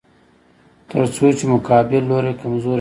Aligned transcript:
تر 0.89 1.03
څو 1.15 1.25
چې 1.37 1.45
مقابل 1.53 2.01
لوری 2.09 2.33
کمزوری 2.41 2.67
نشي. 2.67 2.69